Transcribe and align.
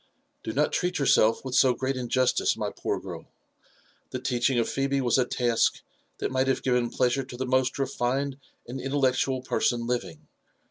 "Do 0.43 0.51
not 0.51 0.73
treat 0.73 0.97
yourself 0.97 1.45
with 1.45 1.53
so 1.53 1.75
great 1.75 1.95
injustice, 1.95 2.57
my 2.57 2.71
poor 2.71 2.99
girl. 2.99 3.27
The 4.09 4.17
teaching 4.19 4.57
Phebe 4.63 4.99
was 4.99 5.19
a 5.19 5.25
task 5.25 5.81
that 6.17 6.31
might 6.31 6.47
have 6.47 6.63
given 6.63 6.89
pleasure 6.89 7.23
to 7.23 7.37
the 7.37 7.45
most 7.45 7.77
refined 7.77 8.39
and 8.67 8.81
intellectual 8.81 9.43
person 9.43 9.85
living. 9.85 10.27